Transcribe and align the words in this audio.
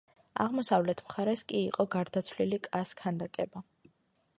აღმოსავლეთ 0.45 1.03
მხარეს 1.09 1.43
კი 1.53 1.61
იყო 1.67 1.87
გარდაცვლილი 1.97 2.63
კას 2.71 2.97
ქანდაკება. 3.05 3.69